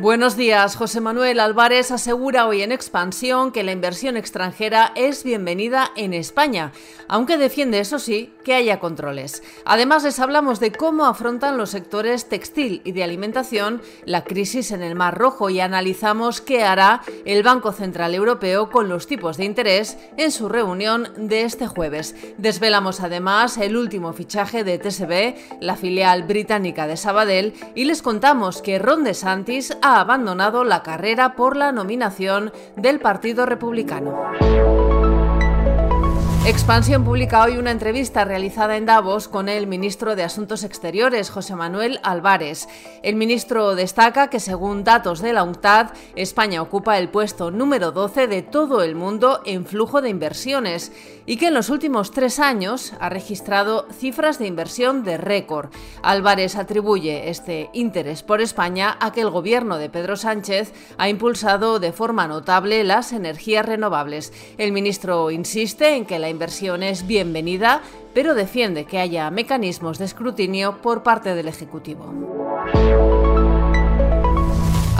[0.00, 0.76] Buenos días.
[0.76, 6.70] José Manuel Álvarez asegura hoy en Expansión que la inversión extranjera es bienvenida en España,
[7.08, 9.42] aunque defiende, eso sí, que haya controles.
[9.64, 14.84] Además, les hablamos de cómo afrontan los sectores textil y de alimentación la crisis en
[14.84, 19.46] el Mar Rojo y analizamos qué hará el Banco Central Europeo con los tipos de
[19.46, 22.14] interés en su reunión de este jueves.
[22.36, 28.62] Desvelamos además el último fichaje de TSB, la filial británica de Sabadell, y les contamos
[28.62, 34.67] que Ron DeSantis ha ha abandonado la carrera por la nominación del Partido Republicano.
[36.46, 41.54] Expansión publica hoy una entrevista realizada en Davos con el ministro de Asuntos Exteriores, José
[41.54, 42.68] Manuel Álvarez.
[43.02, 48.28] El ministro destaca que, según datos de la UNCTAD, España ocupa el puesto número 12
[48.28, 50.90] de todo el mundo en flujo de inversiones
[51.26, 55.68] y que en los últimos tres años ha registrado cifras de inversión de récord.
[56.02, 61.80] Álvarez atribuye este interés por España a que el gobierno de Pedro Sánchez ha impulsado
[61.80, 64.32] de forma notable las energías renovables.
[64.56, 67.82] El ministro insiste en que la inversión es bienvenida,
[68.14, 72.12] pero defiende que haya mecanismos de escrutinio por parte del Ejecutivo.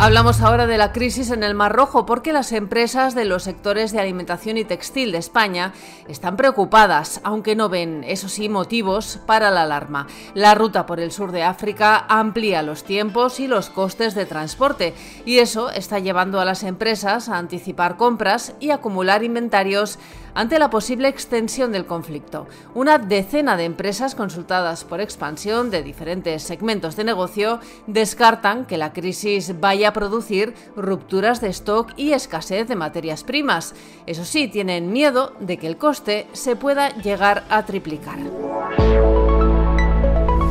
[0.01, 3.91] Hablamos ahora de la crisis en el Mar Rojo porque las empresas de los sectores
[3.91, 5.73] de alimentación y textil de España
[6.07, 10.07] están preocupadas, aunque no ven, eso sí, motivos para la alarma.
[10.35, 14.95] La ruta por el sur de África amplía los tiempos y los costes de transporte
[15.27, 19.98] y eso está llevando a las empresas a anticipar compras y acumular inventarios
[20.39, 22.47] ante la posible extensión del conflicto.
[22.72, 27.58] Una decena de empresas consultadas por expansión de diferentes segmentos de negocio
[27.89, 33.75] descartan que la crisis vaya a producir rupturas de stock y escasez de materias primas.
[34.06, 38.19] Eso sí, tienen miedo de que el coste se pueda llegar a triplicar.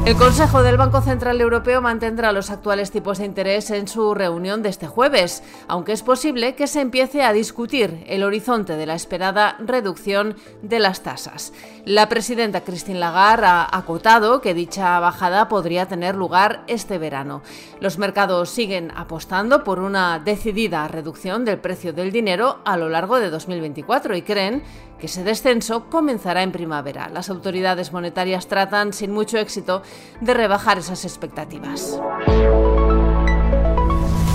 [0.07, 4.63] El Consejo del Banco Central Europeo mantendrá los actuales tipos de interés en su reunión
[4.63, 8.95] de este jueves, aunque es posible que se empiece a discutir el horizonte de la
[8.95, 11.51] esperada reducción de las tasas.
[11.83, 17.41] La presidenta Christine Lagarde ha acotado que dicha bajada podría tener lugar este verano.
[17.81, 23.19] Los mercados siguen apostando por una decidida reducción del precio del dinero a lo largo
[23.19, 24.63] de 2024 y creen
[24.99, 27.09] que ese descenso comenzará en primavera.
[27.09, 29.83] Las autoridades monetarias tratan sin mucho éxito
[30.21, 31.99] de rebajar esas expectativas.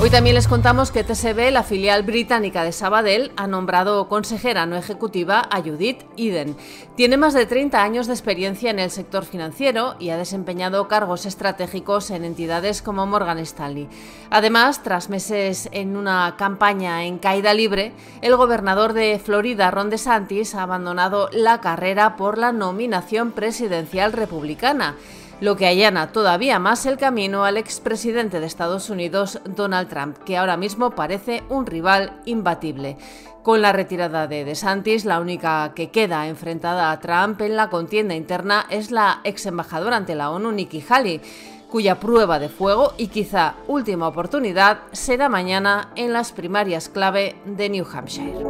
[0.03, 4.75] Hoy también les contamos que TSB, la filial británica de Sabadell, ha nombrado consejera no
[4.75, 6.57] ejecutiva a Judith Eden.
[6.97, 11.25] Tiene más de 30 años de experiencia en el sector financiero y ha desempeñado cargos
[11.25, 13.87] estratégicos en entidades como Morgan Stanley.
[14.29, 20.57] Además, tras meses en una campaña en caída libre, el gobernador de Florida, Ron DeSantis,
[20.57, 24.97] ha abandonado la carrera por la nominación presidencial republicana
[25.43, 30.37] lo que allana todavía más el camino al expresidente de Estados Unidos, Donald Trump, que
[30.37, 32.97] ahora mismo parece un rival imbatible.
[33.43, 38.15] Con la retirada de DeSantis, la única que queda enfrentada a Trump en la contienda
[38.15, 41.21] interna es la ex embajadora ante la ONU, Nikki Haley,
[41.69, 47.69] cuya prueba de fuego y quizá última oportunidad será mañana en las primarias clave de
[47.69, 48.47] New Hampshire.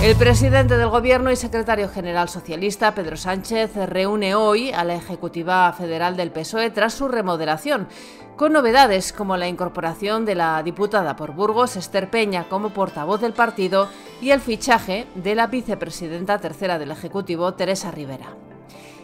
[0.00, 5.72] El presidente del Gobierno y secretario general socialista, Pedro Sánchez, reúne hoy a la Ejecutiva
[5.72, 7.88] Federal del PSOE tras su remodelación,
[8.36, 13.32] con novedades como la incorporación de la diputada por Burgos, Esther Peña, como portavoz del
[13.32, 13.88] partido
[14.22, 18.47] y el fichaje de la vicepresidenta tercera del Ejecutivo, Teresa Rivera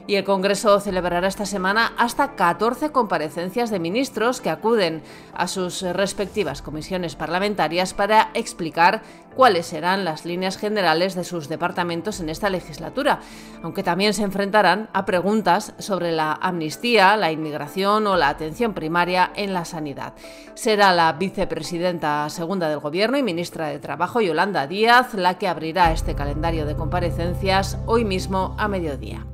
[0.06, 5.02] y el Congreso celebrará esta semana hasta 14 comparecencias de ministros que acuden
[5.34, 9.02] a sus respectivas comisiones parlamentarias para explicar
[9.34, 13.20] cuáles serán las líneas generales de sus departamentos en esta legislatura,
[13.62, 19.32] aunque también se enfrentarán a preguntas sobre la amnistía, la inmigración o la atención primaria
[19.34, 20.14] en la sanidad.
[20.54, 25.92] Será la vicepresidenta segunda del Gobierno y ministra de Trabajo, Yolanda Díaz, la que abrirá
[25.92, 29.26] este calendario de comparecencias hoy mismo a mediodía.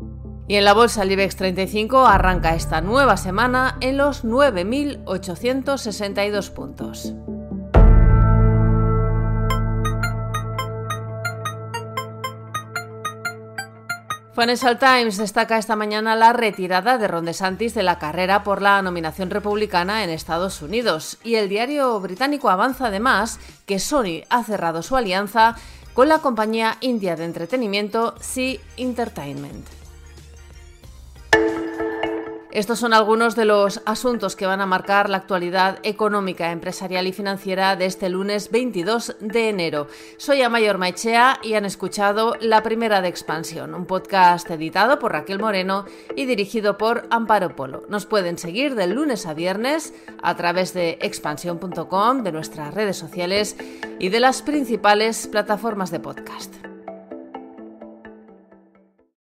[0.51, 7.15] Y en la bolsa el IBEX 35 arranca esta nueva semana en los 9.862 puntos.
[14.35, 18.83] Financial Times destaca esta mañana la retirada de Ron DeSantis de la carrera por la
[18.83, 24.83] nominación republicana en Estados Unidos y el diario británico avanza además que Sony ha cerrado
[24.83, 25.55] su alianza
[25.95, 29.80] con la compañía india de entretenimiento Sea Entertainment.
[32.53, 37.13] Estos son algunos de los asuntos que van a marcar la actualidad económica, empresarial y
[37.13, 39.87] financiera de este lunes 22 de enero.
[40.17, 45.39] Soy Amayor Maichea y han escuchado La Primera de Expansión, un podcast editado por Raquel
[45.39, 45.85] Moreno
[46.17, 47.85] y dirigido por Amparo Polo.
[47.89, 53.57] Nos pueden seguir del lunes a viernes a través de expansión.com, de nuestras redes sociales
[54.01, 56.70] y de las principales plataformas de podcast.